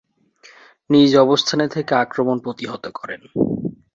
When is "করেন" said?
2.93-3.21